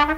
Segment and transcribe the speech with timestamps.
[0.00, 0.12] Ciao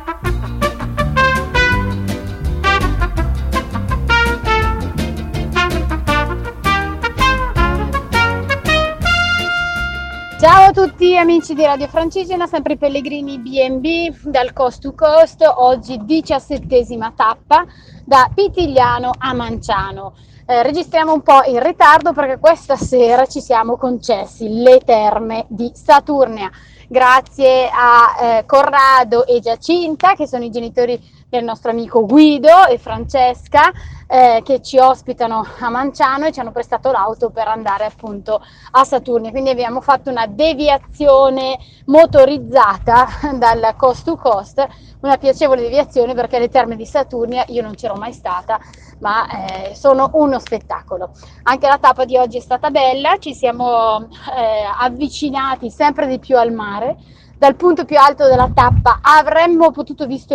[10.66, 17.12] a tutti amici di Radio Francigena, sempre Pellegrini BNB dal Coast to Coast, oggi diciassettesima
[17.16, 17.66] tappa
[18.04, 20.14] da Pitigliano a Manciano.
[20.44, 25.70] Eh, registriamo un po' in ritardo perché questa sera ci siamo concessi le terme di
[25.72, 26.50] Saturnia,
[26.88, 32.76] grazie a eh, Corrado e Giacinta che sono i genitori del nostro amico Guido e
[32.76, 33.70] Francesca
[34.06, 38.84] eh, che ci ospitano a Manciano e ci hanno prestato l'auto per andare appunto a
[38.84, 39.30] Saturnia.
[39.30, 43.06] Quindi abbiamo fatto una deviazione motorizzata
[43.38, 44.66] dal coast to coast,
[45.00, 48.60] una piacevole deviazione perché le terme di Saturnia io non c'ero mai stata,
[49.02, 51.10] ma eh, sono uno spettacolo.
[51.42, 56.38] Anche la tappa di oggi è stata bella, ci siamo eh, avvicinati sempre di più
[56.38, 56.96] al mare
[57.42, 60.32] dal punto più alto della tappa avremmo potuto visto,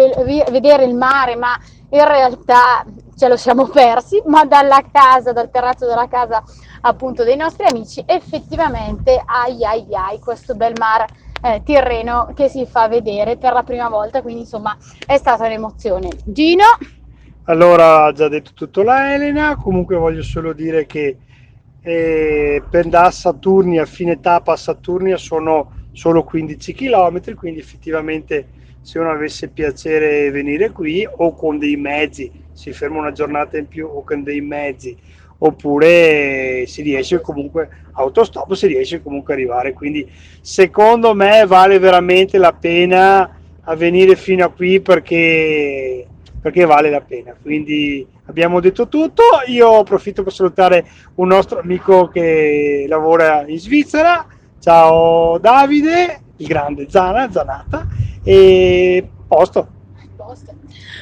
[0.50, 1.58] vedere il mare, ma
[1.92, 2.86] in realtà
[3.18, 6.44] ce lo siamo persi, ma dalla casa, dal terrazzo della casa
[6.82, 11.08] appunto dei nostri amici, effettivamente ai ai ai questo bel mare
[11.44, 16.10] eh, Tirreno che si fa vedere per la prima volta, quindi insomma è stata un'emozione.
[16.26, 16.66] Gino?
[17.50, 21.18] Allora, ha già detto tutto la Elena, comunque voglio solo dire che
[21.82, 28.48] eh, per da Saturnia, fine tappa a Saturnia sono solo 15 km, quindi effettivamente
[28.82, 33.70] se uno avesse piacere venire qui o con dei mezzi, si ferma una giornata in
[33.70, 34.98] più o con dei mezzi,
[35.38, 39.72] oppure si riesce comunque autostop, si riesce comunque ad arrivare.
[39.72, 40.06] Quindi
[40.42, 46.08] secondo me vale veramente la pena a venire fino a qui perché,
[46.42, 47.36] perché vale la pena.
[47.42, 49.24] Quindi abbiamo detto tutto.
[49.48, 50.86] Io approfitto per salutare
[51.16, 54.26] un nostro amico che lavora in Svizzera
[54.60, 57.88] Ciao Davide, il grande Zana, Zanata,
[58.26, 59.66] et poste.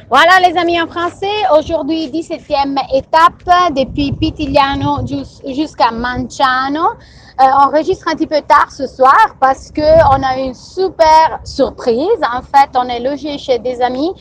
[0.07, 6.91] Voilà les amis en français, aujourd'hui 17e étape depuis Pitigliano jusqu'à Manciano.
[7.39, 12.21] Euh, on enregistre un petit peu tard ce soir parce qu'on a une super surprise.
[12.21, 14.13] En fait, on est logé chez des amis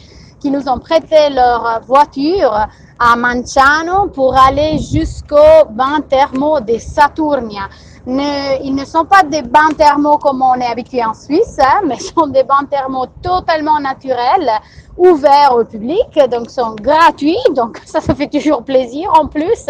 [0.45, 2.53] qui nous ont prêté leur voiture
[2.99, 7.71] à Manciano pour aller jusqu'au bain thermo de Saturnia
[8.07, 11.99] ils ne sont pas des bains thermaux comme on est habitué en Suisse, hein, mais
[12.15, 14.51] sont des bains thermaux totalement naturels,
[14.99, 19.11] ouverts au public, donc sont gratuits, donc ça, ça fait toujours plaisir.
[19.19, 19.65] En plus,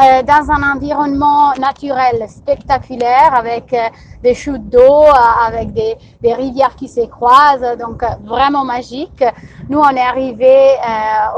[0.00, 3.88] euh, dans un environnement naturel spectaculaire avec euh,
[4.24, 9.22] des chutes d'eau, euh, avec des, des, rivières qui se croisent, donc vraiment magique.
[9.68, 10.74] Nous, on est arrivé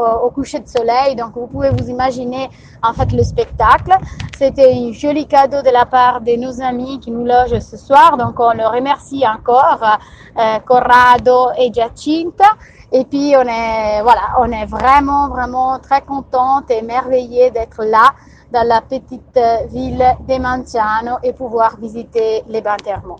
[0.00, 2.48] au, au, coucher de soleil, donc vous pouvez vous imaginer
[2.82, 3.92] en fait le spectacle.
[4.38, 8.18] C'était un joli cadeau de la part de nos amis qui nous logent ce soir,
[8.18, 9.80] donc on le remercie encore,
[10.66, 12.44] Corrado et Giacinta.
[12.92, 18.12] Et puis on est, voilà, on est vraiment, vraiment très contente et émerveillée d'être là
[18.52, 23.16] dans la petite ville de Manciano et pouvoir visiter les bains thermaux.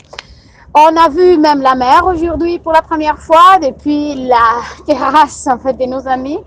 [0.79, 5.59] On a vu même la mer aujourd'hui pour la première fois depuis la terrasse en
[5.59, 6.39] fait de nos amis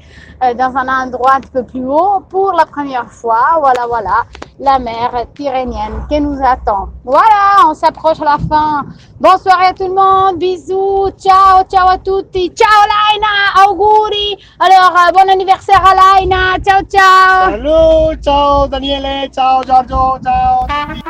[0.44, 3.58] euh, dans un endroit un peu plus haut pour la première fois.
[3.60, 4.26] Voilà, voilà,
[4.60, 6.90] la mer pyrénienne qui nous attend.
[7.04, 8.86] Voilà, on s'approche à la fin.
[9.20, 12.54] Bonsoir à tout le monde, bisous, ciao, ciao à tutti.
[12.56, 14.38] Ciao Laina, auguri.
[14.60, 17.50] Alors, euh, bon anniversaire à Laina, ciao ciao.
[17.50, 21.10] Salut, ciao Daniele, ciao Giorgio, ciao.